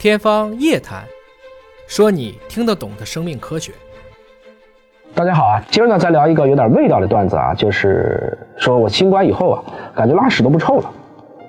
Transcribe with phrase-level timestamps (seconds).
[0.00, 1.02] 天方夜谭，
[1.86, 3.70] 说你听得懂的生命科学。
[5.14, 9.62] 大家好啊，今儿呢再聊一个有点味道的段子啊，就是说我新冠以后啊，
[9.94, 10.90] 感觉拉屎都不臭了。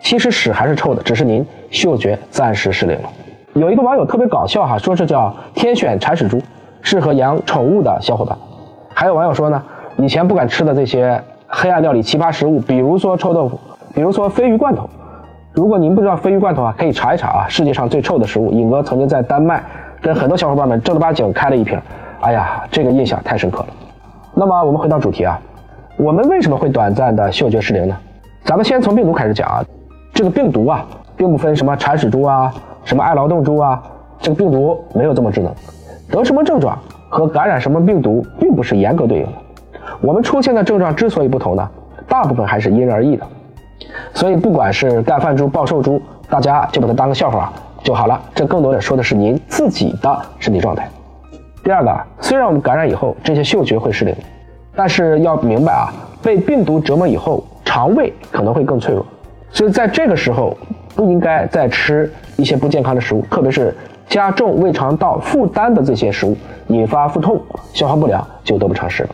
[0.01, 3.09] 其实屎还是臭的，只是您嗅觉暂时失灵了。
[3.53, 6.41] 有一个网友特别搞笑哈，说这叫天选铲屎猪，
[6.81, 8.37] 适合养宠物的小伙伴。
[8.93, 9.63] 还有网友说呢，
[9.95, 13.57] 以前不敢吃的这些黑暗料理奇葩食物，比如说臭豆腐，
[13.95, 14.89] 比如说鲱鱼罐头。
[15.53, 17.45] 如果您不知道鲱鱼罐头啊，可以查一查啊。
[17.49, 19.61] 世界上最臭的食物，尹哥曾经在丹麦
[20.01, 21.77] 跟很多小伙伴们正儿八经开了一瓶。
[22.21, 23.67] 哎呀，这个印象太深刻了。
[24.33, 25.37] 那么我们回到主题啊，
[25.97, 27.97] 我们为什么会短暂的嗅觉失灵呢？
[28.45, 29.65] 咱们先从病毒开始讲啊。
[30.13, 30.85] 这个病毒啊，
[31.17, 32.53] 并不分什么铲屎猪啊，
[32.85, 33.83] 什么爱劳动猪啊，
[34.19, 35.53] 这个病毒没有这么智能。
[36.09, 36.77] 得什么症状
[37.09, 39.31] 和感染什么病毒并不是严格对应的。
[39.99, 41.69] 我们出现的症状之所以不同呢，
[42.07, 43.27] 大部分还是因人而异的。
[44.21, 45.99] 所以，不管是干饭猪、暴瘦猪，
[46.29, 48.21] 大家就把它当个笑话就好了。
[48.35, 50.87] 这更多的说的是您自己的身体状态。
[51.63, 54.15] 第二个，虽然我们感染以后这些嗅觉会失灵，
[54.75, 59.03] 但是要明白啊，被病毒折磨以后，肠胃可能会更脆弱。
[59.49, 60.55] 所以在这个时候，
[60.95, 63.75] 不应该再吃一些不健康的食物，特别是
[64.07, 66.37] 加重胃肠道负担的这些食物，
[66.67, 67.41] 引发腹痛、
[67.73, 69.09] 消化不良，就得不偿失了。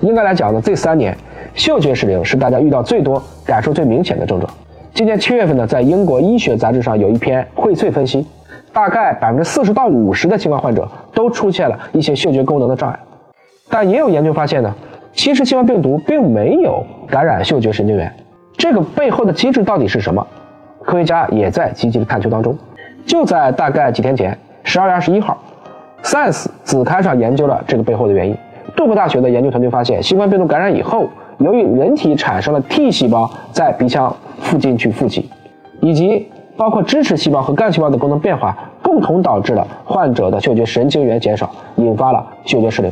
[0.00, 1.16] 应该来讲呢，这三年。
[1.54, 4.52] 嗅觉失灵是大家遇到最多、感受最明显的症状。
[4.92, 8.26] 今年七月份呢，在英国医学杂志上有一篇荟萃分析，
[8.74, 12.98] 大概百分之四十到五十的新冠患者都出现了一些嗅觉功能的障碍。
[13.70, 14.74] 但也有研究发现呢，
[15.14, 18.12] 其实新冠病毒并没有感染嗅觉神经元，
[18.58, 20.26] 这个背后的机制到底是什么？
[20.84, 22.54] 科学家也在积极的探究当中。
[23.06, 25.38] 就在大概几天前，十二月二十一号
[26.02, 28.36] ，Science 子刊上研究了这个背后的原因。
[28.76, 31.08] 杜克大学的研究团队发现，新冠病毒感染以后。
[31.38, 35.28] 由于人体产生了 T 细胞在鼻腔附近去富集，
[35.82, 42.90] 以及包括支持细胞和干细胞的功能变化，共同导致了患者的嗅觉神经元减少，引发了嗅觉失灵。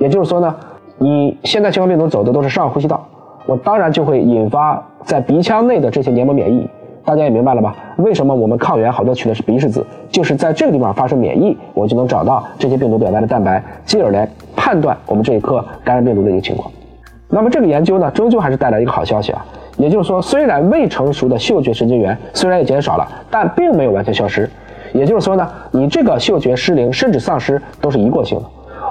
[0.00, 0.52] 也就是说呢，
[0.98, 3.06] 你现在新冠病毒走的都是上呼吸道，
[3.46, 6.68] 我当然就会引发在鼻腔内的这些黏膜免疫。
[7.04, 7.74] 大家也明白了吧？
[7.96, 16.70] 为什么我们抗原好多取的是鼻拭子，就是在这个地方发生免疫，我就能找到这些病毒表面的蛋白，进而来判断我们这一颗感染病毒的一个情况。
[17.28, 19.44] 那么这个研究呢，终究还是带来一个好消息啊，
[19.76, 24.48] 也就是说，虽然未成熟的嗅觉神经元虽然也减少了，但并没有完全消失。
[24.92, 28.44] 也就是说呢，你这个嗅觉失灵甚至丧失都是一过性的。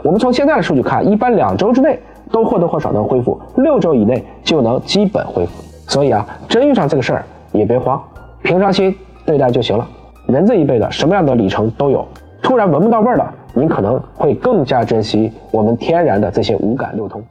[0.04, 2.00] 我们从现在的数据看，一般两周之内
[2.32, 5.52] 都或多或少能恢复，六周以内就能基本恢复。
[5.88, 7.24] 所以啊，真遇上这个事儿
[7.58, 8.02] 也别慌，
[8.44, 8.96] 平常心
[9.26, 9.88] 对待就行了。
[10.28, 12.06] 人这一辈子什么样的里程都有，
[12.42, 17.24] 突然闻不到味儿了，您可能会更加珍惜我们天然的这些五感六通。